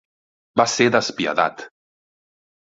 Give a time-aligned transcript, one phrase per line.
[0.61, 1.65] Va ser despiadat!